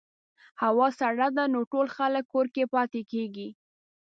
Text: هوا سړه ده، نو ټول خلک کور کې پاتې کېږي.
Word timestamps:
هوا 0.61 0.87
سړه 0.99 1.27
ده، 1.37 1.43
نو 1.53 1.59
ټول 1.71 1.87
خلک 1.97 2.23
کور 2.33 2.45
کې 2.55 2.63
پاتې 2.73 3.01
کېږي. 3.11 3.47